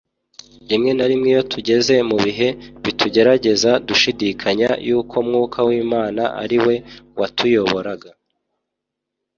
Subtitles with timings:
[0.69, 2.47] Rimwe na rimwe iyo tugeze mu bihe
[2.83, 6.75] bitugerageza dushidikanya yuko Mwuka w’Imana ari we
[7.19, 8.09] watuyoboraga